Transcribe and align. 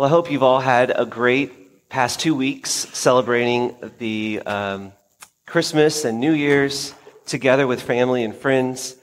Well, 0.00 0.06
I 0.06 0.12
hope 0.12 0.30
you've 0.30 0.42
all 0.42 0.60
had 0.60 0.90
a 0.96 1.04
great 1.04 1.90
past 1.90 2.20
two 2.20 2.34
weeks 2.34 2.70
celebrating 2.70 3.76
the 3.98 4.40
um, 4.46 4.92
Christmas 5.44 6.06
and 6.06 6.18
New 6.18 6.32
Year's 6.32 6.94
together 7.26 7.66
with 7.66 7.82
family 7.82 8.24
and 8.24 8.34
friends. 8.34 8.96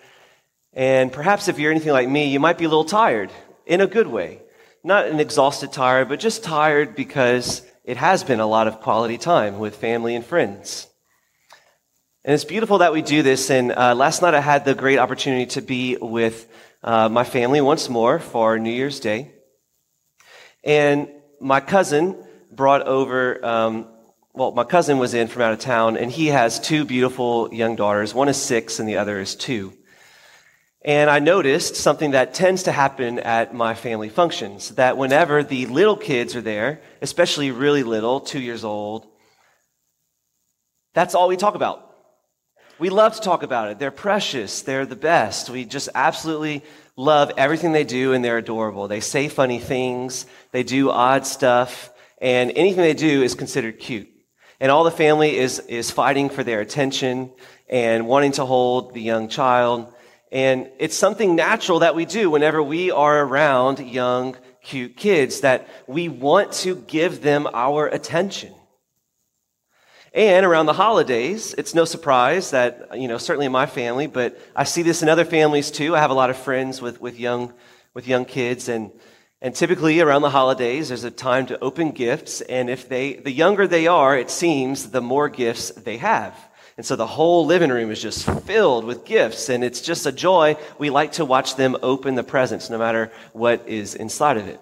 And 0.73 1.13
perhaps 1.13 1.49
if 1.49 1.60
you're 1.60 1.70
anything 1.70 1.91
like 1.91 2.10
me, 2.10 2.31
you 2.31 2.39
might 2.39 2.57
be 2.57 2.65
a 2.65 2.68
little 2.68 2.83
tired 2.83 3.29
in 3.68 3.79
a 3.79 3.86
good 3.86 4.07
way. 4.07 4.41
Not 4.83 5.05
an 5.05 5.20
exhausted 5.20 5.71
tired, 5.71 6.10
but 6.10 6.20
just 6.20 6.44
tired 6.44 6.96
because 6.96 7.61
it 7.84 7.98
has 7.98 8.23
been 8.23 8.39
a 8.39 8.48
lot 8.48 8.68
of 8.68 8.82
quality 8.82 9.20
time 9.20 9.59
with 9.59 9.75
family 9.75 10.16
and 10.16 10.25
friends. 10.25 10.88
And 12.25 12.34
it's 12.34 12.43
beautiful 12.43 12.79
that 12.79 12.91
we 12.91 13.04
do 13.04 13.21
this. 13.21 13.52
And 13.52 13.71
uh, 13.71 13.93
last 13.93 14.23
night 14.23 14.34
I 14.34 14.41
had 14.41 14.66
the 14.66 14.73
great 14.73 14.98
opportunity 14.98 15.45
to 15.45 15.61
be 15.61 15.95
with 16.02 16.50
uh, 16.82 17.07
my 17.07 17.23
family 17.23 17.61
once 17.61 17.88
more 17.88 18.18
for 18.18 18.57
New 18.57 18.73
Year's 18.73 19.00
Day. 19.00 19.34
And 20.68 21.07
my 21.39 21.62
cousin 21.62 22.21
brought 22.52 22.81
over, 22.81 23.44
um, 23.44 23.88
well, 24.34 24.52
my 24.52 24.66
cousin 24.66 24.98
was 24.98 25.13
in 25.13 25.30
from 25.30 25.44
out 25.44 25.53
of 25.53 25.59
town, 25.59 25.95
and 25.95 26.12
he 26.12 26.27
has 26.27 26.59
two 26.59 26.84
beautiful 26.84 27.53
young 27.53 27.77
daughters. 27.77 28.13
One 28.13 28.27
is 28.27 28.35
six, 28.35 28.80
and 28.80 28.88
the 28.88 28.98
other 28.98 29.17
is 29.17 29.34
two. 29.34 29.72
And 30.84 31.09
I 31.09 31.20
noticed 31.20 31.75
something 31.77 32.11
that 32.11 32.34
tends 32.34 32.63
to 32.63 32.73
happen 32.73 33.17
at 33.20 33.53
my 33.53 33.75
family 33.75 34.09
functions 34.09 34.72
that 34.72 34.98
whenever 34.98 35.41
the 35.41 35.67
little 35.67 35.95
kids 35.95 36.35
are 36.35 36.41
there, 36.41 36.81
especially 37.02 37.52
really 37.52 37.84
little, 37.84 38.20
two 38.20 38.41
years 38.41 38.66
old, 38.66 39.08
that's 40.94 41.16
all 41.16 41.30
we 41.30 41.38
talk 41.38 41.55
about. 41.55 41.95
We 42.77 42.89
love 42.89 43.16
to 43.16 43.22
talk 43.22 43.41
about 43.41 43.70
it. 43.70 43.80
They're 43.80 43.89
precious. 43.89 44.63
They're 44.63 44.86
the 44.86 44.97
best. 44.97 45.49
We 45.49 45.63
just 45.63 45.88
absolutely 45.95 46.63
love 46.98 47.32
everything 47.38 47.72
they 47.72 47.84
do 47.86 48.12
and 48.12 48.26
they're 48.26 48.40
adorable. 48.40 48.90
They 48.90 49.00
say 49.00 49.30
funny 49.30 49.60
things. 49.60 50.26
They 50.52 50.64
do 50.64 50.90
odd 50.90 51.26
stuff. 51.26 51.92
And 52.20 52.52
anything 52.52 52.82
they 52.82 52.96
do 52.96 53.22
is 53.23 53.36
considered 53.36 53.80
cute. 53.80 54.09
And 54.59 54.72
all 54.72 54.84
the 54.84 54.92
family 54.92 55.38
is, 55.38 55.59
is 55.59 55.92
fighting 55.92 56.30
for 56.30 56.44
their 56.44 56.59
attention 56.59 57.31
and 57.70 58.08
wanting 58.08 58.31
to 58.34 58.45
hold 58.45 58.95
the 58.95 59.02
young 59.02 59.30
child. 59.30 59.94
And 60.31 60.70
it's 60.80 60.95
something 60.95 61.36
natural 61.36 61.80
that 61.80 61.95
we 61.95 62.06
do 62.06 62.31
whenever 62.31 62.62
we 62.62 62.89
are 62.89 63.23
around 63.23 63.80
young, 63.80 64.36
cute 64.64 64.98
kids 64.98 65.42
that 65.42 65.70
we 65.86 66.09
want 66.09 66.52
to 66.54 66.76
give 66.76 67.22
them 67.22 67.48
our 67.54 67.88
attention. 67.88 68.54
And 70.18 70.48
around 70.48 70.66
the 70.66 70.73
holidays, 70.73 71.54
it's 71.60 71.76
no 71.76 71.86
surprise 71.86 72.50
that, 72.50 73.00
you 73.00 73.08
know, 73.08 73.20
certainly 73.20 73.46
in 73.46 73.52
my 73.52 73.68
family, 73.68 74.08
but 74.08 74.36
I 74.56 74.64
see 74.64 74.82
this 74.82 75.04
in 75.04 75.10
other 75.10 75.26
families 75.26 75.70
too. 75.70 75.96
I 75.96 76.00
have 76.00 76.10
a 76.10 76.16
lot 76.16 76.32
of 76.32 76.38
friends 76.38 76.82
with, 76.82 77.00
with 77.00 77.20
young, 77.20 77.54
with 77.94 78.08
young 78.08 78.26
kids 78.26 78.68
and, 78.68 78.90
and 79.44 79.54
typically 79.54 80.00
around 80.00 80.23
the 80.23 80.32
holidays, 80.32 80.88
there's 80.88 81.04
a 81.04 81.12
time 81.12 81.45
to 81.45 81.60
open 81.60 81.92
gifts. 81.92 82.42
And 82.42 82.68
if 82.68 82.90
they, 82.90 83.14
the 83.14 83.32
younger 83.32 83.68
they 83.68 83.86
are, 83.86 84.18
it 84.18 84.32
seems, 84.32 84.90
the 84.90 85.02
more 85.02 85.30
gifts 85.30 85.70
they 85.70 85.98
have. 85.98 86.36
And 86.78 86.86
so 86.86 86.95
the 86.95 87.06
whole 87.06 87.45
living 87.45 87.70
room 87.70 87.92
is 87.92 88.02
just 88.02 88.28
filled 88.42 88.86
with 88.86 89.06
gifts 89.06 89.50
and 89.50 89.64
it's 89.64 89.82
just 89.82 90.08
a 90.08 90.12
joy. 90.12 90.58
We 90.80 90.90
like 90.90 91.12
to 91.14 91.26
watch 91.26 91.58
them 91.58 91.78
open 91.84 92.16
the 92.16 92.23
presents 92.23 92.72
no 92.72 92.80
matter 92.80 93.12
what 93.34 93.70
is 93.70 93.94
inside 93.94 94.38
of 94.38 94.48
it. 94.48 94.60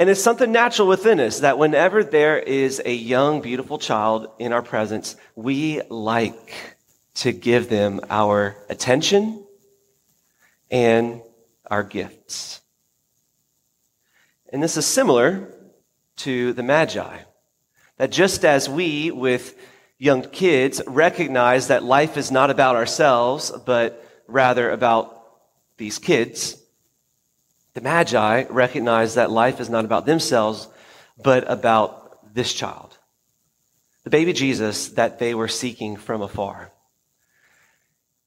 And 0.00 0.08
it's 0.08 0.22
something 0.22 0.50
natural 0.50 0.88
within 0.88 1.20
us 1.20 1.40
that 1.40 1.58
whenever 1.58 2.02
there 2.02 2.38
is 2.38 2.80
a 2.82 2.94
young, 2.94 3.42
beautiful 3.42 3.78
child 3.78 4.28
in 4.38 4.54
our 4.54 4.62
presence, 4.62 5.14
we 5.36 5.82
like 5.90 6.78
to 7.16 7.32
give 7.32 7.68
them 7.68 8.00
our 8.08 8.56
attention 8.70 9.44
and 10.70 11.20
our 11.70 11.82
gifts. 11.82 12.62
And 14.50 14.62
this 14.62 14.78
is 14.78 14.86
similar 14.86 15.52
to 16.16 16.54
the 16.54 16.62
Magi. 16.62 17.18
That 17.98 18.10
just 18.10 18.46
as 18.46 18.70
we, 18.70 19.10
with 19.10 19.54
young 19.98 20.22
kids, 20.22 20.80
recognize 20.86 21.68
that 21.68 21.84
life 21.84 22.16
is 22.16 22.30
not 22.30 22.48
about 22.48 22.74
ourselves, 22.74 23.52
but 23.66 24.02
rather 24.26 24.70
about 24.70 25.26
these 25.76 25.98
kids, 25.98 26.56
the 27.74 27.80
Magi 27.80 28.44
recognize 28.50 29.14
that 29.14 29.30
life 29.30 29.60
is 29.60 29.70
not 29.70 29.84
about 29.84 30.06
themselves, 30.06 30.68
but 31.22 31.50
about 31.50 32.34
this 32.34 32.52
child, 32.52 32.96
the 34.04 34.10
baby 34.10 34.32
Jesus 34.32 34.90
that 34.90 35.18
they 35.18 35.34
were 35.34 35.48
seeking 35.48 35.96
from 35.96 36.22
afar. 36.22 36.72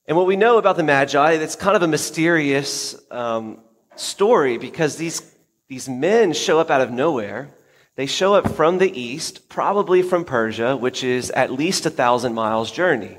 And 0.08 0.18
what 0.18 0.28
we 0.28 0.36
know 0.36 0.58
about 0.58 0.76
the 0.76 0.84
Magi, 0.84 1.34
it's 1.34 1.56
kind 1.56 1.76
of 1.76 1.82
a 1.82 1.88
mysterious 1.88 2.96
um, 3.10 3.60
story 3.96 4.58
because 4.58 4.98
these, 4.98 5.22
these 5.70 5.88
men 5.88 6.34
show 6.34 6.60
up 6.60 6.70
out 6.70 6.82
of 6.82 6.92
nowhere. 6.92 7.50
They 7.96 8.06
show 8.06 8.34
up 8.34 8.52
from 8.52 8.80
the 8.80 9.00
east, 9.00 9.48
probably 9.50 10.02
from 10.02 10.26
Persia, 10.26 10.76
which 10.76 11.04
is 11.04 11.32
at 11.32 11.52
least 11.52 11.86
a 11.86 11.90
thousand 11.90 12.34
miles 12.34 12.72
journey, 12.72 13.18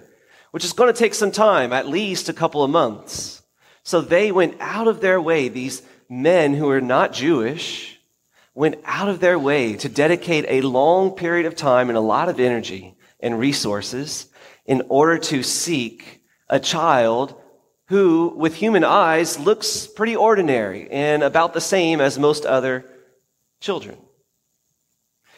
which 0.51 0.65
is 0.65 0.73
going 0.73 0.93
to 0.93 0.99
take 0.99 1.15
some 1.15 1.33
time, 1.33 1.73
at 1.73 1.89
least 1.89 2.29
a 2.29 2.35
couple 2.35 2.63
of 2.63 2.71
months. 2.71 3.43
So 3.83 4.01
they 4.01 4.33
went 4.33 4.57
out 4.61 4.89
of 4.89 5.01
their 5.01 5.21
way, 5.21 5.49
these 5.49 5.83
men 6.09 6.55
who 6.55 6.69
are 6.71 6.81
not 6.81 7.13
Jewish 7.13 7.99
went 8.55 8.77
out 8.85 9.09
of 9.09 9.21
their 9.21 9.39
way 9.39 9.75
to 9.75 9.89
dedicate 9.89 10.45
a 10.49 10.61
long 10.61 11.13
period 11.13 11.47
of 11.47 11.57
time 11.57 11.89
and 11.89 11.99
a 11.99 12.01
lot 12.01 12.29
of 12.29 12.39
energy 12.39 12.97
and 13.21 13.39
resources 13.39 14.27
in 14.65 14.83
order 14.89 15.19
to 15.19 15.43
seek 15.43 16.23
a 16.49 16.61
child 16.61 17.41
who, 17.87 18.33
with 18.37 18.55
human 18.55 18.85
eyes, 18.85 19.39
looks 19.39 19.87
pretty 19.87 20.17
ordinary 20.17 20.91
and 20.91 21.23
about 21.23 21.53
the 21.53 21.61
same 21.61 22.01
as 22.01 22.19
most 22.19 22.47
other 22.47 22.85
children. 23.61 23.97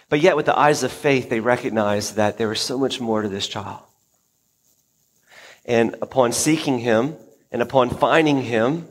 But 0.08 0.20
yet, 0.20 0.36
with 0.36 0.46
the 0.46 0.56
eyes 0.56 0.82
of 0.82 0.92
faith, 0.92 1.28
they 1.28 1.40
recognized 1.40 2.16
that 2.16 2.38
there 2.38 2.48
was 2.48 2.60
so 2.60 2.78
much 2.78 3.00
more 3.00 3.22
to 3.22 3.28
this 3.28 3.48
child. 3.48 3.82
And 5.64 5.96
upon 6.00 6.30
seeking 6.30 6.78
him 6.78 7.16
and 7.50 7.60
upon 7.60 7.90
finding 7.90 8.42
him, 8.42 8.86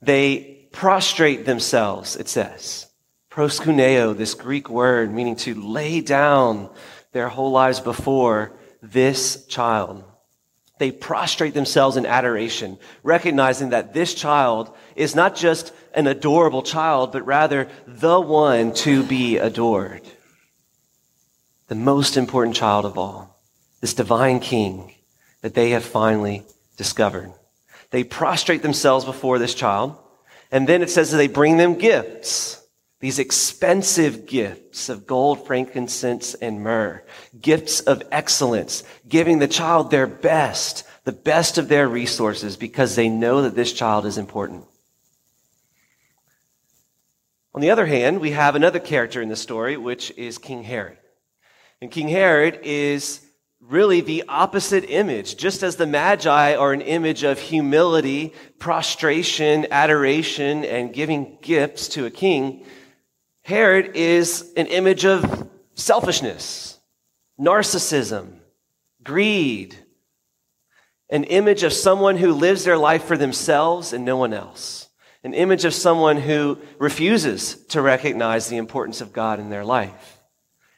they 0.00 0.53
prostrate 0.74 1.46
themselves, 1.46 2.16
it 2.16 2.28
says. 2.28 2.86
Proskuneo, 3.30 4.16
this 4.16 4.34
Greek 4.34 4.68
word 4.68 5.12
meaning 5.12 5.36
to 5.36 5.54
lay 5.54 6.00
down 6.00 6.68
their 7.12 7.28
whole 7.28 7.50
lives 7.50 7.80
before 7.80 8.52
this 8.82 9.46
child. 9.46 10.04
They 10.78 10.90
prostrate 10.90 11.54
themselves 11.54 11.96
in 11.96 12.04
adoration, 12.04 12.78
recognizing 13.02 13.70
that 13.70 13.94
this 13.94 14.14
child 14.14 14.74
is 14.96 15.14
not 15.14 15.36
just 15.36 15.72
an 15.94 16.06
adorable 16.06 16.62
child, 16.62 17.12
but 17.12 17.24
rather 17.24 17.68
the 17.86 18.20
one 18.20 18.74
to 18.74 19.04
be 19.04 19.38
adored. 19.38 20.02
The 21.68 21.76
most 21.76 22.16
important 22.16 22.56
child 22.56 22.84
of 22.84 22.98
all, 22.98 23.40
this 23.80 23.94
divine 23.94 24.40
king 24.40 24.92
that 25.42 25.54
they 25.54 25.70
have 25.70 25.84
finally 25.84 26.42
discovered. 26.76 27.32
They 27.90 28.02
prostrate 28.02 28.62
themselves 28.62 29.04
before 29.04 29.38
this 29.38 29.54
child. 29.54 29.96
And 30.54 30.68
then 30.68 30.82
it 30.82 30.90
says 30.90 31.10
that 31.10 31.16
they 31.16 31.26
bring 31.26 31.56
them 31.56 31.74
gifts, 31.74 32.64
these 33.00 33.18
expensive 33.18 34.24
gifts 34.24 34.88
of 34.88 35.04
gold, 35.04 35.48
frankincense, 35.48 36.34
and 36.34 36.62
myrrh, 36.62 37.02
gifts 37.40 37.80
of 37.80 38.04
excellence, 38.12 38.84
giving 39.08 39.40
the 39.40 39.48
child 39.48 39.90
their 39.90 40.06
best, 40.06 40.86
the 41.02 41.10
best 41.10 41.58
of 41.58 41.66
their 41.66 41.88
resources, 41.88 42.56
because 42.56 42.94
they 42.94 43.08
know 43.08 43.42
that 43.42 43.56
this 43.56 43.72
child 43.72 44.06
is 44.06 44.16
important. 44.16 44.64
On 47.52 47.60
the 47.60 47.70
other 47.70 47.86
hand, 47.86 48.20
we 48.20 48.30
have 48.30 48.54
another 48.54 48.78
character 48.78 49.20
in 49.20 49.28
the 49.28 49.34
story, 49.34 49.76
which 49.76 50.12
is 50.16 50.38
King 50.38 50.62
Herod. 50.62 50.98
And 51.82 51.90
King 51.90 52.08
Herod 52.08 52.60
is 52.62 53.23
really 53.68 54.00
the 54.00 54.24
opposite 54.28 54.84
image. 54.90 55.36
Just 55.36 55.62
as 55.62 55.76
the 55.76 55.86
Magi 55.86 56.54
are 56.54 56.72
an 56.72 56.80
image 56.80 57.22
of 57.22 57.38
humility, 57.38 58.32
prostration, 58.58 59.66
adoration, 59.70 60.64
and 60.64 60.92
giving 60.92 61.38
gifts 61.40 61.88
to 61.88 62.06
a 62.06 62.10
king, 62.10 62.64
Herod 63.42 63.96
is 63.96 64.52
an 64.56 64.66
image 64.66 65.04
of 65.04 65.48
selfishness, 65.74 66.78
narcissism, 67.38 68.38
greed, 69.02 69.76
an 71.10 71.24
image 71.24 71.62
of 71.62 71.72
someone 71.72 72.16
who 72.16 72.32
lives 72.32 72.64
their 72.64 72.78
life 72.78 73.04
for 73.04 73.16
themselves 73.16 73.92
and 73.92 74.04
no 74.04 74.16
one 74.16 74.32
else, 74.32 74.88
an 75.22 75.34
image 75.34 75.64
of 75.64 75.74
someone 75.74 76.16
who 76.16 76.58
refuses 76.78 77.56
to 77.66 77.80
recognize 77.82 78.48
the 78.48 78.56
importance 78.56 79.00
of 79.00 79.12
God 79.12 79.40
in 79.40 79.50
their 79.50 79.64
life. 79.64 80.13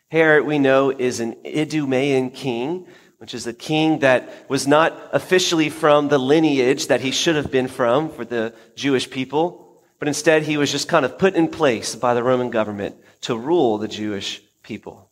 Herod, 0.09 0.47
we 0.47 0.59
know, 0.59 0.91
is 0.91 1.21
an 1.21 1.37
Idumean 1.45 2.31
king, 2.31 2.87
which 3.19 3.35
is 3.35 3.47
a 3.47 3.53
king 3.53 4.01
that 4.01 4.49
was 4.49 4.67
not 4.67 5.11
officially 5.13 5.69
from 5.69 6.09
the 6.09 6.19
lineage 6.19 6.89
that 6.89 7.01
he 7.01 7.11
should 7.11 7.35
have 7.35 7.51
been 7.51 7.67
from 7.67 8.11
for 8.11 8.25
the 8.25 8.55
Jewish 8.77 9.11
people, 9.11 9.83
but 9.99 10.07
instead 10.07 10.45
he 10.45 10.57
was 10.57 10.71
just 10.71 10.89
kind 10.89 11.05
of 11.05 11.19
put 11.19 11.35
in 11.35 11.49
place 11.49 11.97
by 11.97 12.15
the 12.15 12.23
Roman 12.23 12.51
government 12.51 12.97
to 13.23 13.37
rule 13.37 13.79
the 13.79 13.89
Jewish 13.89 14.43
people. 14.63 15.11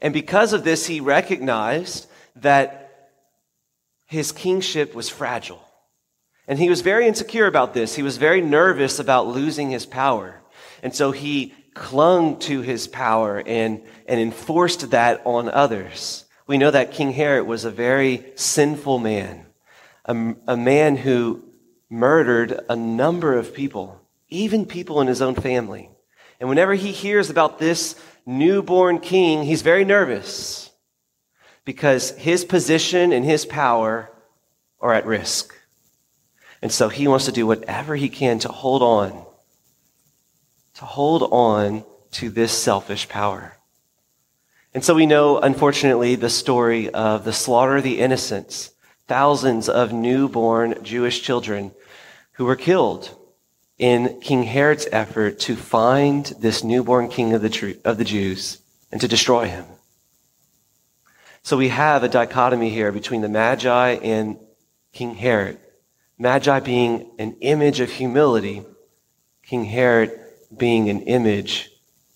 And 0.00 0.12
because 0.12 0.52
of 0.52 0.64
this, 0.64 0.86
he 0.86 1.00
recognized 1.00 2.06
that 2.36 3.10
his 4.06 4.30
kingship 4.32 4.94
was 4.94 5.08
fragile. 5.08 5.62
And 6.48 6.58
he 6.58 6.68
was 6.68 6.80
very 6.80 7.08
insecure 7.08 7.46
about 7.46 7.74
this. 7.74 7.96
He 7.96 8.02
was 8.02 8.18
very 8.18 8.40
nervous 8.40 8.98
about 8.98 9.26
losing 9.26 9.70
his 9.70 9.86
power. 9.86 10.40
And 10.82 10.94
so 10.94 11.12
he 11.12 11.54
clung 11.76 12.38
to 12.38 12.62
his 12.62 12.88
power 12.88 13.42
and, 13.46 13.82
and 14.08 14.18
enforced 14.18 14.90
that 14.90 15.22
on 15.24 15.48
others. 15.48 16.24
We 16.46 16.58
know 16.58 16.70
that 16.70 16.92
King 16.92 17.12
Herod 17.12 17.46
was 17.46 17.64
a 17.64 17.70
very 17.70 18.24
sinful 18.34 18.98
man, 18.98 19.46
a, 20.06 20.34
a 20.48 20.56
man 20.56 20.96
who 20.96 21.44
murdered 21.90 22.60
a 22.68 22.76
number 22.76 23.36
of 23.36 23.54
people, 23.54 24.00
even 24.28 24.64
people 24.64 25.00
in 25.00 25.06
his 25.06 25.20
own 25.20 25.34
family. 25.34 25.90
And 26.40 26.48
whenever 26.48 26.74
he 26.74 26.92
hears 26.92 27.30
about 27.30 27.58
this 27.58 27.94
newborn 28.24 28.98
king, 28.98 29.42
he's 29.42 29.62
very 29.62 29.84
nervous 29.84 30.70
because 31.64 32.10
his 32.16 32.44
position 32.44 33.12
and 33.12 33.24
his 33.24 33.44
power 33.44 34.10
are 34.80 34.94
at 34.94 35.04
risk. 35.04 35.54
And 36.62 36.72
so 36.72 36.88
he 36.88 37.06
wants 37.06 37.26
to 37.26 37.32
do 37.32 37.46
whatever 37.46 37.96
he 37.96 38.08
can 38.08 38.38
to 38.40 38.48
hold 38.48 38.82
on, 38.82 39.25
to 40.76 40.84
hold 40.84 41.22
on 41.32 41.84
to 42.12 42.28
this 42.28 42.52
selfish 42.52 43.08
power. 43.08 43.56
And 44.74 44.84
so 44.84 44.94
we 44.94 45.06
know, 45.06 45.38
unfortunately, 45.38 46.16
the 46.16 46.28
story 46.28 46.90
of 46.90 47.24
the 47.24 47.32
slaughter 47.32 47.78
of 47.78 47.82
the 47.82 47.98
innocents, 47.98 48.72
thousands 49.06 49.70
of 49.70 49.92
newborn 49.92 50.82
Jewish 50.82 51.22
children 51.22 51.72
who 52.32 52.44
were 52.44 52.56
killed 52.56 53.10
in 53.78 54.20
King 54.20 54.42
Herod's 54.42 54.86
effort 54.92 55.38
to 55.40 55.56
find 55.56 56.26
this 56.40 56.62
newborn 56.62 57.08
king 57.08 57.32
of 57.32 57.40
the, 57.40 57.80
of 57.84 57.96
the 57.96 58.04
Jews 58.04 58.58
and 58.92 59.00
to 59.00 59.08
destroy 59.08 59.46
him. 59.46 59.64
So 61.42 61.56
we 61.56 61.68
have 61.68 62.02
a 62.02 62.08
dichotomy 62.08 62.68
here 62.68 62.92
between 62.92 63.22
the 63.22 63.28
Magi 63.30 63.92
and 64.02 64.38
King 64.92 65.14
Herod. 65.14 65.58
Magi 66.18 66.60
being 66.60 67.10
an 67.18 67.36
image 67.40 67.80
of 67.80 67.90
humility, 67.90 68.62
King 69.42 69.64
Herod 69.64 70.25
being 70.58 70.88
an 70.88 71.02
image 71.02 71.70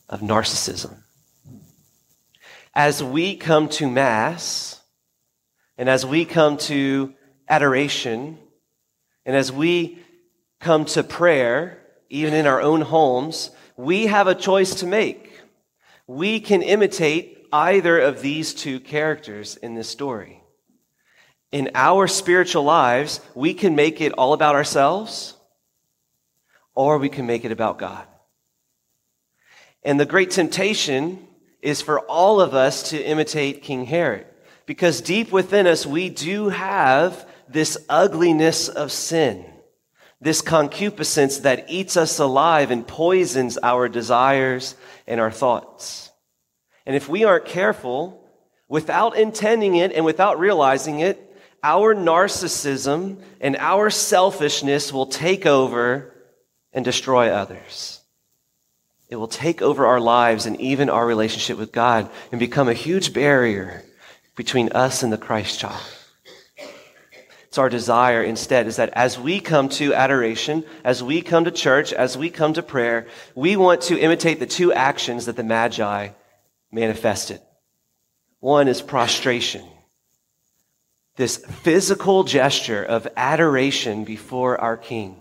of 0.08 0.20
narcissism. 0.20 1.02
As 2.74 3.02
we 3.02 3.36
come 3.36 3.68
to 3.70 3.90
Mass, 3.90 4.80
and 5.76 5.88
as 5.88 6.04
we 6.04 6.24
come 6.24 6.56
to 6.58 7.14
adoration, 7.48 8.38
and 9.24 9.36
as 9.36 9.50
we 9.50 9.98
come 10.60 10.84
to 10.84 11.02
prayer, 11.02 11.78
even 12.08 12.34
in 12.34 12.46
our 12.46 12.60
own 12.60 12.80
homes, 12.80 13.50
we 13.76 14.06
have 14.06 14.26
a 14.26 14.34
choice 14.34 14.76
to 14.76 14.86
make. 14.86 15.40
We 16.06 16.40
can 16.40 16.62
imitate 16.62 17.46
either 17.52 17.98
of 17.98 18.20
these 18.20 18.54
two 18.54 18.80
characters 18.80 19.56
in 19.56 19.74
this 19.74 19.88
story. 19.88 20.42
In 21.50 21.70
our 21.74 22.06
spiritual 22.06 22.62
lives, 22.62 23.20
we 23.34 23.54
can 23.54 23.74
make 23.74 24.00
it 24.00 24.12
all 24.12 24.32
about 24.32 24.54
ourselves, 24.54 25.34
or 26.74 26.98
we 26.98 27.08
can 27.08 27.26
make 27.26 27.44
it 27.44 27.52
about 27.52 27.78
God. 27.78 28.06
And 29.82 29.98
the 29.98 30.06
great 30.06 30.30
temptation 30.30 31.26
is 31.62 31.82
for 31.82 32.00
all 32.00 32.40
of 32.40 32.54
us 32.54 32.90
to 32.90 33.02
imitate 33.02 33.62
King 33.62 33.84
Herod, 33.84 34.26
because 34.66 35.00
deep 35.00 35.32
within 35.32 35.66
us, 35.66 35.86
we 35.86 36.08
do 36.08 36.48
have 36.48 37.28
this 37.48 37.76
ugliness 37.88 38.68
of 38.68 38.92
sin 38.92 39.44
this 40.20 40.42
concupiscence 40.42 41.38
that 41.38 41.66
eats 41.68 41.96
us 41.96 42.18
alive 42.18 42.70
and 42.70 42.86
poisons 42.86 43.58
our 43.62 43.88
desires 43.88 44.76
and 45.06 45.20
our 45.20 45.30
thoughts. 45.30 46.10
And 46.84 46.94
if 46.94 47.08
we 47.08 47.24
aren't 47.24 47.46
careful, 47.46 48.22
without 48.68 49.16
intending 49.16 49.76
it 49.76 49.92
and 49.92 50.04
without 50.04 50.38
realizing 50.38 51.00
it, 51.00 51.26
our 51.62 51.94
narcissism 51.94 53.22
and 53.40 53.56
our 53.56 53.90
selfishness 53.90 54.92
will 54.92 55.06
take 55.06 55.46
over 55.46 56.14
and 56.72 56.84
destroy 56.84 57.30
others. 57.30 57.99
It 59.10 59.16
will 59.16 59.28
take 59.28 59.60
over 59.60 59.86
our 59.86 60.00
lives 60.00 60.46
and 60.46 60.58
even 60.60 60.88
our 60.88 61.04
relationship 61.04 61.58
with 61.58 61.72
God 61.72 62.08
and 62.30 62.38
become 62.38 62.68
a 62.68 62.74
huge 62.74 63.12
barrier 63.12 63.82
between 64.36 64.70
us 64.70 65.02
and 65.02 65.12
the 65.12 65.18
Christ 65.18 65.58
child. 65.58 65.82
It's 67.48 67.58
our 67.58 67.68
desire 67.68 68.22
instead 68.22 68.68
is 68.68 68.76
that 68.76 68.90
as 68.90 69.18
we 69.18 69.40
come 69.40 69.68
to 69.70 69.92
adoration, 69.92 70.64
as 70.84 71.02
we 71.02 71.20
come 71.20 71.44
to 71.44 71.50
church, 71.50 71.92
as 71.92 72.16
we 72.16 72.30
come 72.30 72.52
to 72.52 72.62
prayer, 72.62 73.08
we 73.34 73.56
want 73.56 73.82
to 73.82 73.98
imitate 73.98 74.38
the 74.38 74.46
two 74.46 74.72
actions 74.72 75.26
that 75.26 75.34
the 75.34 75.42
Magi 75.42 76.10
manifested. 76.70 77.40
One 78.38 78.68
is 78.68 78.80
prostration. 78.80 79.64
This 81.16 81.38
physical 81.38 82.22
gesture 82.22 82.84
of 82.84 83.08
adoration 83.16 84.04
before 84.04 84.60
our 84.60 84.76
King. 84.76 85.16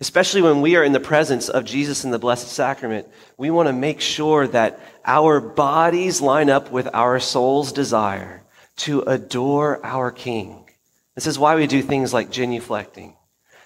Especially 0.00 0.42
when 0.42 0.60
we 0.60 0.76
are 0.76 0.84
in 0.84 0.92
the 0.92 1.00
presence 1.00 1.48
of 1.48 1.64
Jesus 1.64 2.04
in 2.04 2.10
the 2.10 2.18
Blessed 2.18 2.48
Sacrament, 2.48 3.08
we 3.38 3.50
want 3.50 3.68
to 3.68 3.72
make 3.72 4.00
sure 4.00 4.46
that 4.48 4.78
our 5.04 5.40
bodies 5.40 6.20
line 6.20 6.50
up 6.50 6.70
with 6.70 6.88
our 6.92 7.18
soul's 7.18 7.72
desire 7.72 8.42
to 8.76 9.00
adore 9.02 9.84
our 9.84 10.10
King. 10.10 10.68
This 11.14 11.26
is 11.26 11.38
why 11.38 11.56
we 11.56 11.66
do 11.66 11.80
things 11.80 12.12
like 12.12 12.30
genuflecting. 12.30 13.14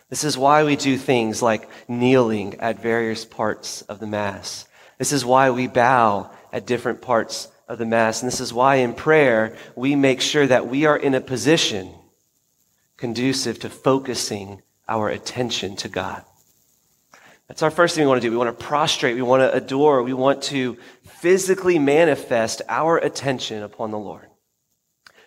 This 0.09 0.23
is 0.23 0.38
why 0.38 0.65
we 0.65 0.77
do 0.77 0.97
things 0.97 1.43
like 1.43 1.69
kneeling 1.88 2.61
at 2.61 2.81
various 2.81 3.25
parts 3.25 3.82
of 3.82 3.99
the 3.99 4.06
Mass. 4.06 4.69
This 4.99 5.12
is 5.12 5.25
why 5.25 5.50
we 5.50 5.67
bow 5.67 6.31
at 6.53 6.67
different 6.67 7.03
parts 7.03 7.49
of 7.67 7.79
the 7.79 7.87
Mass. 7.87 8.23
And 8.23 8.31
this 8.31 8.41
is 8.41 8.53
why 8.53 8.77
in 8.77 8.94
prayer 8.94 9.56
we 9.75 9.97
make 9.97 10.21
sure 10.21 10.47
that 10.47 10.69
we 10.69 10.85
are 10.85 10.97
in 10.97 11.15
a 11.15 11.21
position 11.21 11.93
conducive 12.97 13.59
to 13.61 13.71
focusing 13.71 14.62
our 14.91 15.09
attention 15.09 15.77
to 15.77 15.89
God. 15.89 16.23
That's 17.49 17.63
our 17.63 17.71
first 17.71 17.95
thing 17.95 18.05
we 18.05 18.09
want 18.09 18.21
to 18.21 18.29
do. 18.29 18.31
We 18.31 18.37
want 18.37 18.59
to 18.59 18.65
prostrate. 18.65 19.17
We 19.17 19.23
want 19.23 19.41
to 19.41 19.53
adore. 19.53 20.03
We 20.03 20.13
want 20.13 20.43
to 20.45 20.77
physically 21.05 21.79
manifest 21.79 22.61
our 22.69 22.99
attention 22.99 23.63
upon 23.63 23.91
the 23.91 23.99
Lord. 23.99 24.27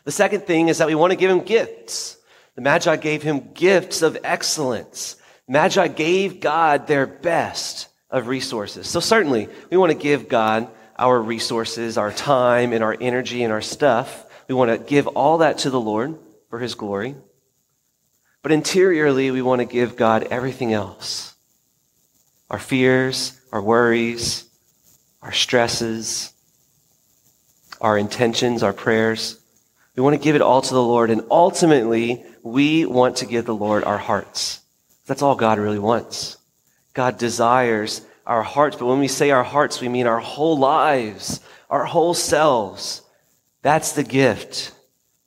The 0.04 0.12
second 0.12 0.42
thing 0.42 0.68
is 0.68 0.78
that 0.78 0.88
we 0.88 0.96
want 0.96 1.12
to 1.12 1.18
give 1.18 1.32
him 1.32 1.42
gifts. 1.42 2.18
The 2.56 2.62
Magi 2.62 2.96
gave 2.98 3.24
him 3.24 3.52
gifts 3.54 4.02
of 4.02 4.18
excellence. 4.24 5.16
Magi 5.48 5.88
gave 5.88 6.40
God 6.40 6.88
their 6.88 7.08
best 7.08 7.88
of 8.10 8.28
resources. 8.28 8.88
So 8.88 9.00
certainly, 9.00 9.48
we 9.70 9.78
want 9.78 9.92
to 9.92 9.98
give 9.98 10.30
God 10.30 10.70
our 10.98 11.20
resources, 11.20 11.98
our 11.98 12.12
time, 12.12 12.74
and 12.74 12.84
our 12.84 12.96
energy, 13.00 13.44
and 13.44 13.52
our 13.52 13.62
stuff. 13.62 14.26
We 14.48 14.56
want 14.56 14.72
to 14.72 14.78
give 14.78 15.08
all 15.08 15.40
that 15.40 15.60
to 15.60 15.70
the 15.70 15.80
Lord 15.80 16.18
for 16.50 16.60
his 16.60 16.76
glory. 16.76 17.16
But 18.44 18.52
interiorly, 18.52 19.32
we 19.32 19.42
want 19.42 19.62
to 19.62 19.66
give 19.66 19.96
God 19.96 20.28
everything 20.30 20.74
else 20.74 21.34
our 22.50 22.60
fears, 22.60 23.42
our 23.52 23.62
worries, 23.62 24.48
our 25.24 25.32
stresses, 25.32 26.34
our 27.82 27.98
intentions, 27.98 28.62
our 28.62 28.74
prayers. 28.74 29.40
We 29.96 30.04
want 30.04 30.16
to 30.16 30.24
give 30.24 30.36
it 30.36 30.42
all 30.42 30.62
to 30.62 30.74
the 30.74 30.84
Lord. 30.84 31.10
And 31.10 31.24
ultimately, 31.32 32.24
we 32.44 32.86
want 32.86 33.18
to 33.18 33.26
give 33.26 33.46
the 33.46 33.56
Lord 33.56 33.84
our 33.86 33.98
hearts. 33.98 34.62
That's 35.08 35.22
all 35.22 35.36
God 35.36 35.58
really 35.58 35.80
wants. 35.80 36.38
God 36.94 37.18
desires 37.18 38.02
our 38.26 38.44
hearts. 38.44 38.76
But 38.76 38.86
when 38.86 39.00
we 39.00 39.08
say 39.08 39.32
our 39.32 39.44
hearts, 39.44 39.82
we 39.82 39.90
mean 39.90 40.06
our 40.06 40.20
whole 40.20 40.58
lives, 40.58 41.40
our 41.70 41.86
whole 41.86 42.14
selves. 42.14 43.02
That's 43.62 43.94
the 43.94 44.04
gift 44.04 44.74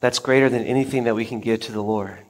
that's 0.01 0.19
greater 0.19 0.49
than 0.49 0.65
anything 0.65 1.05
that 1.05 1.17
we 1.17 1.25
can 1.25 1.41
give 1.41 1.61
to 1.63 1.73
the 1.73 1.83
Lord. 1.83 2.26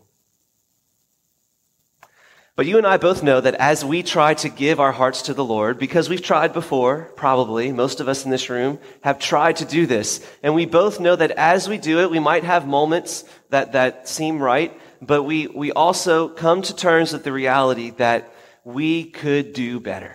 But 2.57 2.65
you 2.65 2.79
and 2.79 2.87
I 2.87 2.97
both 2.97 3.23
know 3.23 3.39
that 3.39 3.55
as 3.57 3.85
we 3.85 4.03
try 4.03 4.33
to 4.33 4.49
give 4.49 4.81
our 4.81 4.91
hearts 4.91 5.23
to 5.23 5.35
the 5.35 5.45
Lord, 5.45 5.79
because 5.79 6.09
we've 6.09 6.23
tried 6.23 6.55
before, 6.55 7.13
probably, 7.15 7.71
most 7.71 8.01
of 8.01 8.09
us 8.09 8.25
in 8.25 8.31
this 8.31 8.49
room 8.49 8.79
have 9.03 9.19
tried 9.19 9.57
to 9.57 9.67
do 9.67 9.85
this. 9.85 10.27
And 10.43 10.55
we 10.55 10.65
both 10.65 10.99
know 10.99 11.15
that 11.15 11.33
as 11.33 11.69
we 11.69 11.77
do 11.77 12.01
it, 12.01 12.11
we 12.11 12.19
might 12.19 12.45
have 12.45 12.67
moments 12.67 13.25
that, 13.51 13.73
that 13.73 14.09
seem 14.09 14.43
right, 14.43 14.73
but 15.03 15.25
we, 15.25 15.49
we 15.49 15.71
also 15.71 16.31
come 16.31 16.63
to 16.63 16.75
terms 16.75 17.13
with 17.13 17.25
the 17.25 17.33
reality 17.33 17.91
that 17.99 18.33
we 18.65 19.05
could 19.05 19.53
do 19.53 19.79
better. 19.79 20.15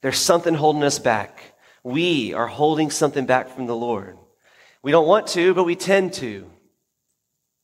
There's 0.00 0.18
something 0.18 0.54
holding 0.54 0.84
us 0.84 0.98
back. 0.98 1.38
We 1.84 2.32
are 2.32 2.46
holding 2.46 2.90
something 2.90 3.26
back 3.26 3.50
from 3.50 3.66
the 3.66 3.76
Lord. 3.76 4.16
We 4.82 4.90
don't 4.90 5.06
want 5.06 5.26
to, 5.28 5.52
but 5.52 5.64
we 5.64 5.76
tend 5.76 6.14
to. 6.14 6.50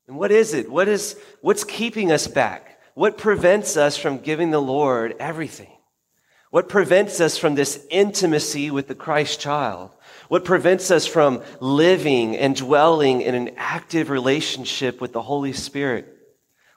And 0.08 0.18
what 0.18 0.30
is 0.30 0.52
it? 0.52 0.70
What 0.70 0.88
is, 0.88 1.16
what's 1.40 1.64
keeping 1.64 2.12
us 2.12 2.26
back? 2.26 2.71
What 2.94 3.18
prevents 3.18 3.76
us 3.76 3.96
from 3.96 4.18
giving 4.18 4.50
the 4.50 4.60
Lord 4.60 5.14
everything? 5.18 5.70
What 6.50 6.68
prevents 6.68 7.20
us 7.20 7.38
from 7.38 7.54
this 7.54 7.82
intimacy 7.90 8.70
with 8.70 8.86
the 8.86 8.94
Christ 8.94 9.40
child? 9.40 9.90
What 10.28 10.44
prevents 10.44 10.90
us 10.90 11.06
from 11.06 11.42
living 11.60 12.36
and 12.36 12.54
dwelling 12.54 13.22
in 13.22 13.34
an 13.34 13.52
active 13.56 14.10
relationship 14.10 15.00
with 15.00 15.14
the 15.14 15.22
Holy 15.22 15.54
Spirit? 15.54 16.14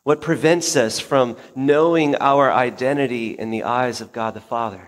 What 0.03 0.22
prevents 0.22 0.77
us 0.77 1.00
from 1.00 1.36
knowing 1.55 2.15
our 2.15 2.51
identity 2.51 3.31
in 3.31 3.50
the 3.50 3.63
eyes 3.63 4.00
of 4.00 4.13
God 4.13 4.34
the 4.34 4.39
Father? 4.41 4.88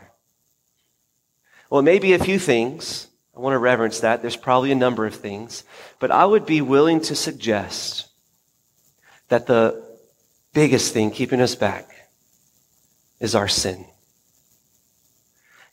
Well, 1.69 1.79
it 1.79 1.83
may 1.83 1.99
be 1.99 2.13
a 2.13 2.19
few 2.19 2.39
things. 2.39 3.07
I 3.35 3.41
want 3.41 3.55
to 3.55 3.59
reverence 3.59 3.99
that. 3.99 4.21
There's 4.21 4.37
probably 4.37 4.71
a 4.71 4.75
number 4.75 5.05
of 5.05 5.15
things. 5.15 5.65
But 5.99 6.11
I 6.11 6.25
would 6.25 6.45
be 6.45 6.61
willing 6.61 7.01
to 7.01 7.15
suggest 7.15 8.07
that 9.27 9.47
the 9.47 9.86
biggest 10.57 10.91
thing 10.91 11.11
keeping 11.11 11.39
us 11.39 11.53
back 11.53 11.87
is 13.19 13.35
our 13.35 13.47
sin. 13.47 13.85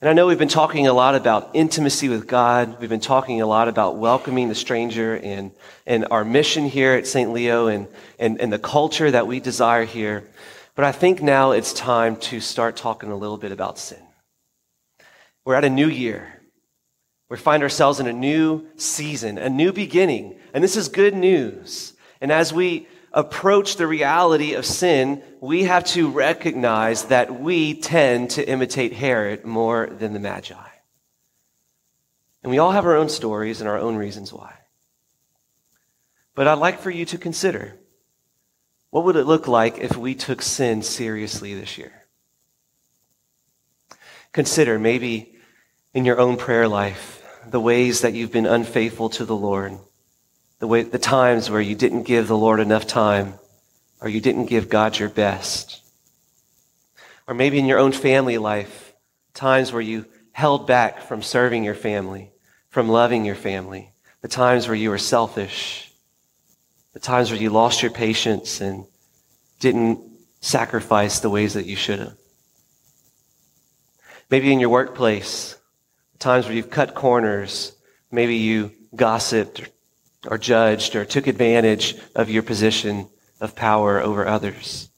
And 0.03 0.11
I 0.11 0.12
know 0.12 0.26
we've 0.26 0.38
been 0.38 0.47
talking 0.47 0.87
a 0.87 0.93
lot 0.93 1.14
about 1.14 1.49
intimacy 1.55 2.11
with 2.11 2.26
God. 2.26 2.79
We've 2.79 2.91
been 2.91 3.00
talking 3.00 3.41
a 3.41 3.47
lot 3.47 3.67
about 3.67 3.97
welcoming 3.97 4.50
the 4.50 4.55
stranger 4.55 5.17
and, 5.17 5.53
and 5.87 6.07
our 6.11 6.23
mission 6.23 6.67
here 6.67 6.93
at 6.93 7.07
St. 7.07 7.33
Leo 7.33 7.69
and, 7.69 7.88
and, 8.19 8.38
and 8.38 8.53
the 8.53 8.59
culture 8.59 9.11
that 9.11 9.26
we 9.26 9.41
desire 9.41 9.87
here. 9.87 10.29
But 10.75 10.85
I 10.85 10.93
think 10.93 11.23
now 11.23 11.53
it's 11.53 11.73
time 11.73 12.17
to 12.17 12.38
start 12.38 12.76
talking 12.76 13.11
a 13.11 13.17
little 13.17 13.38
bit 13.38 13.53
about 13.53 13.79
sin. 13.79 14.03
We're 15.47 15.55
at 15.55 15.64
a 15.64 15.71
new 15.71 15.88
year. 15.88 16.43
We 17.31 17.38
find 17.38 17.62
ourselves 17.62 18.00
in 18.00 18.07
a 18.07 18.12
new 18.12 18.67
season, 18.76 19.38
a 19.38 19.49
new 19.49 19.73
beginning. 19.73 20.38
And 20.53 20.62
this 20.62 20.76
is 20.76 20.88
good 20.88 21.14
news. 21.14 21.95
And 22.21 22.31
as 22.31 22.53
we 22.53 22.87
approach 23.14 23.76
the 23.76 23.87
reality 23.87 24.54
of 24.54 24.66
sin, 24.66 25.23
we 25.40 25.62
have 25.62 25.85
to 25.85 26.11
recognize 26.11 27.04
that 27.04 27.40
we 27.40 27.75
tend 27.75 28.30
to 28.30 28.47
imitate 28.47 28.92
Herod 28.92 29.44
more 29.44 29.87
than 29.87 30.12
the 30.12 30.21
Magi. 30.21 30.54
And 32.42 32.50
we 32.50 32.59
all 32.59 32.73
have 32.73 32.85
our 32.85 32.97
own 32.97 33.09
stories 33.09 33.61
and 33.61 33.71
our 33.71 33.78
own 33.78 33.97
reasons 33.97 34.33
why. 34.33 34.52
But 36.35 36.49
I'd 36.49 36.59
like 36.59 36.80
for 36.80 36.90
you 36.90 37.04
to 37.06 37.16
consider 37.16 37.78
what 38.90 39.04
would 39.04 39.16
it 39.16 39.26
look 39.26 39.49
like 39.49 39.78
if 39.78 39.97
we 39.97 40.14
took 40.14 40.42
sin 40.42 40.83
seriously 40.83 41.54
this 41.54 41.78
year? 41.78 42.06
Consider 44.33 44.78
maybe 44.78 45.37
in 45.94 46.04
your 46.04 46.18
own 46.18 46.37
prayer 46.37 46.68
life 46.68 47.25
the 47.47 47.61
ways 47.61 48.00
that 48.00 48.14
you've 48.14 48.33
been 48.33 48.47
unfaithful 48.47 49.09
to 49.11 49.25
the 49.25 49.37
Lord 49.37 49.78
the 50.64 50.68
way, 50.68 50.83
the 50.83 50.99
times 50.99 51.50
where 51.50 51.61
you 51.61 51.75
didn't 51.75 52.04
give 52.04 52.26
the 52.26 52.38
Lord 52.38 52.59
enough 52.59 52.87
time 52.87 53.35
or 54.00 54.09
you 54.09 54.18
didn't 54.18 54.47
give 54.47 54.71
God 54.71 54.99
your 54.99 55.11
best. 55.11 55.83
Or 57.28 57.35
maybe 57.35 57.59
in 57.59 57.66
your 57.66 57.78
own 57.78 57.92
family 57.92 58.38
life, 58.38 58.94
times 59.35 59.75
where 59.75 59.83
you 59.83 60.06
held 60.33 60.66
back 60.66 61.02
from 61.02 61.21
serving 61.21 61.64
your 61.64 61.75
family, 61.75 62.33
from 62.71 62.88
loving 62.88 63.26
your 63.26 63.35
family, 63.35 63.92
the 64.23 64.28
times 64.28 64.66
where 64.66 64.75
you 64.75 64.88
were 64.88 64.97
selfish, 64.97 65.92
the 66.94 66.99
times 66.99 67.30
where 67.30 67.38
you 67.38 67.50
lost 67.50 67.83
your 67.83 67.92
patience 67.92 68.62
and 68.62 68.87
didn't 69.61 70.00
sacrifice 70.40 71.21
the 71.21 71.28
ways 71.28 71.52
that 71.52 71.66
you 71.66 71.76
should 71.76 71.99
have. 71.99 72.16
Maybe 74.30 74.50
in 74.50 74.61
your 74.61 74.71
workplace, 74.71 75.59
times 76.18 76.47
where 76.47 76.54
you've 76.54 76.71
cut 76.71 76.94
corners, 76.94 77.76
maybe 78.11 78.37
you 78.37 78.73
gossiped 78.97 79.68
or 80.26 80.38
judged 80.38 80.97
or 80.97 81.04
took 81.04 81.26
advantage 81.26 81.97
of 82.14 82.31
your 82.31 82.43
position 82.43 83.09
of 83.40 83.54
power 83.54 84.00
over 84.00 84.26
others. 84.26 84.88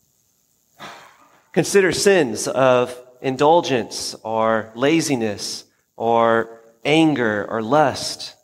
Consider 1.52 1.92
sins 1.92 2.46
of 2.46 2.96
indulgence 3.20 4.14
or 4.22 4.70
laziness 4.74 5.64
or 5.96 6.60
anger 6.84 7.46
or 7.48 7.62
lust, 7.62 8.34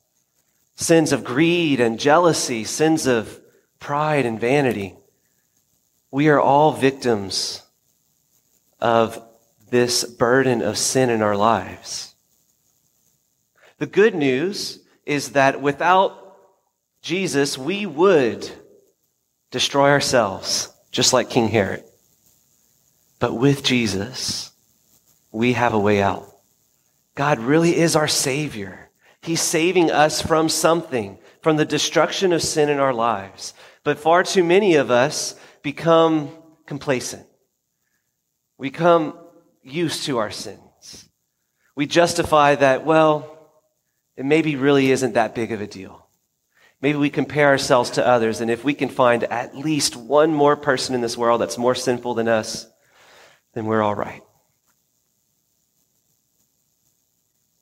sins 0.77 1.13
of 1.13 1.23
greed 1.23 1.81
and 1.81 2.01
jealousy, 2.01 2.65
sins 2.65 3.07
of 3.07 3.41
pride 3.79 4.27
and 4.27 4.41
vanity. 4.41 4.95
We 6.11 6.29
are 6.29 6.41
all 6.41 6.73
victims 6.73 7.63
of 8.81 9.23
this 9.71 10.05
burden 10.05 10.61
of 10.63 10.77
sin 10.77 11.09
in 11.09 11.23
our 11.23 11.37
lives. 11.37 12.15
The 13.79 13.87
good 13.87 14.15
news 14.15 14.81
is 15.07 15.31
that 15.31 15.61
without 15.61 16.22
Jesus, 17.03 17.59
we 17.59 17.85
would 17.85 18.49
destroy 19.51 19.91
ourselves, 19.91 20.73
just 20.93 21.13
like 21.13 21.31
King 21.31 21.49
Herod. 21.49 21.85
But 23.19 23.35
with 23.35 23.65
Jesus, 23.65 24.53
we 25.33 25.55
have 25.55 25.75
a 25.75 25.79
way 25.79 26.01
out. 26.01 26.29
God 27.15 27.39
really 27.39 27.77
is 27.77 27.97
our 27.97 28.09
Savior. 28.09 28.91
He's 29.21 29.41
saving 29.41 29.91
us 29.91 30.23
from 30.23 30.49
something, 30.49 31.19
from 31.41 31.57
the 31.57 31.65
destruction 31.65 32.33
of 32.33 32.43
sin 32.43 32.69
in 32.69 32.79
our 32.79 32.95
lives. 32.95 33.53
But 33.85 33.99
far 33.99 34.23
too 34.23 34.45
many 34.45 34.77
of 34.77 34.91
us 34.91 35.35
become 35.63 36.31
complacent. 36.67 37.27
We 38.59 38.71
come 38.71 39.19
used 39.63 40.05
to 40.05 40.19
our 40.19 40.31
sins. 40.31 41.09
We 41.75 41.87
justify 41.87 42.55
that, 42.57 42.85
well, 42.85 43.51
it 44.17 44.25
maybe 44.25 44.57
really 44.57 44.91
isn't 44.91 45.15
that 45.15 45.35
big 45.35 45.53
of 45.53 45.61
a 45.61 45.67
deal. 45.67 46.02
Maybe 46.83 46.99
we 46.99 47.11
compare 47.11 47.47
ourselves 47.47 47.91
to 47.91 48.07
others, 48.07 48.41
and 48.41 48.51
if 48.51 48.65
we 48.65 48.75
can 48.75 48.89
find 48.89 49.23
at 49.23 49.57
least 49.57 49.95
one 49.95 50.35
more 50.35 50.57
person 50.57 50.97
in 50.97 51.01
this 51.01 51.17
world 51.17 51.41
that's 51.41 51.57
more 51.57 51.77
sinful 51.77 52.15
than 52.15 52.27
us, 52.27 52.67
then 53.55 53.67
we're 53.67 53.83
all 53.83 53.95
right. 53.95 54.23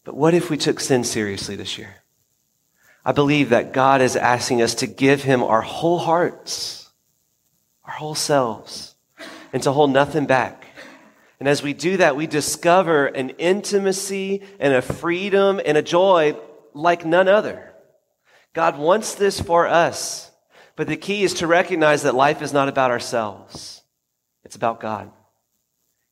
But 0.05 0.17
what 0.17 0.33
if 0.33 0.49
we 0.49 0.57
took 0.57 0.81
sin 0.81 1.05
seriously 1.05 1.55
this 1.55 1.77
year? 1.77 1.97
I 3.05 3.13
believe 3.13 3.51
that 3.51 3.75
God 3.75 4.01
is 4.01 4.17
asking 4.17 4.63
us 4.63 4.77
to 4.77 4.87
give 4.87 5.23
Him 5.23 5.43
our 5.43 5.61
whole 5.61 5.99
hearts, 5.99 6.91
our 7.85 7.93
whole 7.93 8.15
selves, 8.15 8.95
and 9.53 9.63
to 9.65 9.73
hold 9.73 9.93
nothing 9.93 10.25
back. 10.25 10.65
And 11.39 11.49
as 11.49 11.63
we 11.63 11.75
do 11.75 11.99
that, 11.99 12.17
we 12.17 12.27
discover 12.27 13.07
an 13.07 13.31
intimacy 13.31 14.43
and 14.59 14.73
a 14.73 14.83
freedom 14.83 15.61
and 15.63 15.77
a 15.77 15.83
joy 15.83 16.37
like 16.73 17.05
none 17.05 17.29
other. 17.29 17.70
God 18.53 18.79
wants 18.79 19.15
this 19.15 19.41
for 19.41 19.67
us. 19.67 20.31
But 20.77 20.87
the 20.87 20.97
key 20.97 21.23
is 21.23 21.35
to 21.35 21.47
recognize 21.47 22.05
that 22.05 22.15
life 22.15 22.43
is 22.43 22.53
not 22.53 22.69
about 22.69 22.91
ourselves. 22.91 23.83
It's 24.45 24.57
about 24.57 24.81
God. 24.81 25.11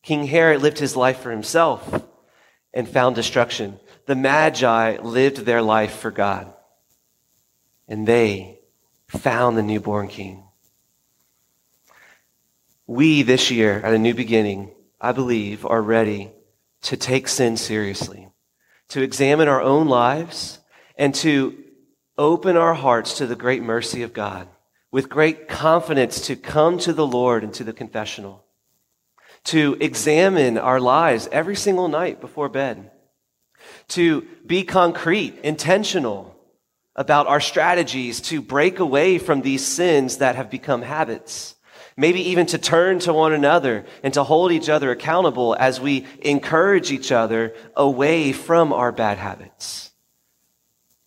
King 0.03 0.27
Herod 0.27 0.63
lived 0.63 0.79
his 0.79 0.97
life 0.97 1.21
for 1.21 1.31
himself 1.31 2.05
and 2.73 2.89
found 2.89 3.17
destruction. 3.17 3.81
The 4.07 4.15
Magi 4.15 4.99
lived 4.99 5.39
their 5.39 5.63
life 5.63 5.97
for 5.97 6.11
God. 6.11 6.53
And 7.89 8.07
they 8.07 8.61
found 9.07 9.57
the 9.57 9.63
newborn 9.63 10.09
king. 10.09 10.45
We 12.87 13.23
this 13.23 13.51
year 13.51 13.81
at 13.81 13.95
a 13.95 13.99
new 13.99 14.15
beginning, 14.15 14.73
I 15.01 15.13
believe, 15.13 15.65
are 15.67 15.83
ready 15.83 16.31
to 16.83 16.97
take 16.97 17.29
sin 17.29 17.57
seriously, 17.57 18.29
to 18.89 19.03
examine 19.03 19.49
our 19.49 19.61
own 19.61 19.89
lives 19.89 20.59
and 20.97 21.15
to 21.17 21.57
open 22.19 22.57
our 22.57 22.75
hearts 22.75 23.19
to 23.19 23.27
the 23.27 23.37
great 23.37 23.63
mercy 23.63 24.03
of 24.03 24.13
God 24.13 24.49
with 24.91 25.09
great 25.09 25.49
confidence 25.49 26.27
to 26.27 26.37
come 26.37 26.79
to 26.79 26.93
the 26.93 27.07
Lord 27.07 27.45
and 27.45 27.55
to 27.55 27.65
the 27.65 27.73
confessional, 27.73 28.45
to 29.45 29.77
examine 29.81 30.59
our 30.59 30.81
lives 30.81 31.29
every 31.31 31.57
single 31.57 31.89
night 31.89 32.21
before 32.21 32.49
bed, 32.49 32.91
to 33.89 34.27
be 34.45 34.65
concrete, 34.65 35.39
intentional 35.43 36.35
about 36.97 37.29
our 37.29 37.41
strategies 37.41 38.21
to 38.21 38.43
break 38.43 38.81
away 38.81 39.19
from 39.19 39.41
these 39.41 39.65
sins 39.65 40.19
that 40.19 40.35
have 40.35 40.51
become 40.51 40.83
habits. 40.83 41.55
Maybe 41.97 42.31
even 42.31 42.47
to 42.47 42.59
turn 42.59 42.99
to 43.01 43.13
one 43.13 43.33
another 43.33 43.85
and 44.03 44.15
to 44.15 44.25
hold 44.25 44.53
each 44.53 44.69
other 44.69 44.91
accountable 44.91 45.57
as 45.59 45.81
we 45.81 46.07
encourage 46.23 46.91
each 46.91 47.13
other 47.13 47.55
away 47.77 48.33
from 48.33 48.73
our 48.73 48.93
bad 48.93 49.19
habits. 49.19 49.88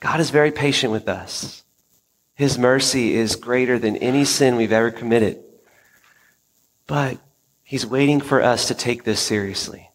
God 0.02 0.20
is 0.20 0.32
very 0.32 0.52
patient 0.52 0.92
with 0.92 1.08
us. 1.08 1.64
His 2.34 2.58
mercy 2.58 3.14
is 3.14 3.36
greater 3.36 3.78
than 3.78 3.96
any 3.98 4.26
sin 4.26 4.56
we've 4.56 4.72
ever 4.72 4.92
committed. 4.92 5.44
But 6.88 7.20
He's 7.64 7.86
waiting 7.86 8.20
for 8.20 8.42
us 8.42 8.68
to 8.68 8.74
take 8.74 9.04
this 9.04 9.20
seriously. 9.22 9.92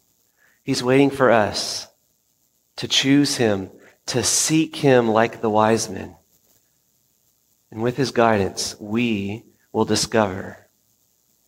He's 0.63 0.83
waiting 0.83 1.11
for 1.11 1.31
us 1.31 1.89
to 2.77 2.89
choose 2.89 3.37
Him, 3.37 3.71
to 4.07 4.23
seek 4.23 4.77
Him 4.77 5.09
like 5.09 5.41
the 5.41 5.51
wise 5.51 5.91
men. 5.91 6.15
And 7.73 7.83
with 7.83 7.97
His 7.97 8.13
guidance, 8.13 8.77
we 8.81 9.43
will 9.73 9.85
discover 9.85 10.69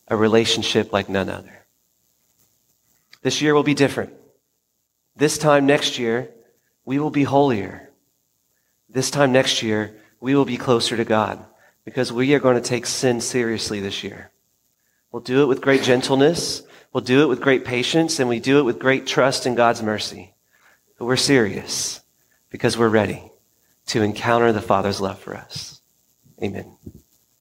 a 0.09 0.17
relationship 0.17 0.93
like 0.93 1.09
none 1.09 1.29
other. 1.29 1.65
This 3.23 3.41
year 3.41 3.55
will 3.55 3.62
be 3.62 3.75
different. 3.75 4.12
This 5.15 5.38
time 5.38 5.67
next 5.67 5.99
year, 5.99 6.31
we 6.85 6.99
will 6.99 7.11
be 7.11 7.23
holier 7.23 7.88
this 8.88 9.11
time 9.11 9.33
next 9.33 9.62
year, 9.62 9.95
we 10.21 10.35
will 10.35 10.45
be 10.45 10.57
closer 10.57 10.97
to 10.97 11.04
God 11.04 11.45
because 11.85 12.12
we 12.12 12.35
are 12.35 12.40
going 12.40 12.57
to 12.57 12.68
take 12.68 12.87
sin 12.87 13.21
seriously 13.21 13.80
this 13.80 14.02
year. 14.02 14.30
We'll 15.12 15.23
do 15.23 15.42
it 15.42 15.47
with 15.47 15.61
great 15.61 15.83
gentleness. 15.83 16.62
We'll 16.92 17.04
do 17.04 17.23
it 17.23 17.26
with 17.26 17.40
great 17.40 17.64
patience 17.64 18.18
and 18.18 18.28
we 18.28 18.40
do 18.40 18.59
it 18.59 18.64
with 18.64 18.78
great 18.78 19.07
trust 19.07 19.47
in 19.47 19.54
God's 19.54 19.83
mercy. 19.83 20.35
But 20.99 21.07
we're 21.07 21.16
serious 21.16 22.00
because 22.50 22.76
we're 22.76 22.88
ready 22.88 23.30
to 23.87 24.02
encounter 24.02 24.52
the 24.52 24.61
Father's 24.61 25.00
love 25.00 25.18
for 25.18 25.35
us. 25.35 25.80
Amen. 26.42 26.76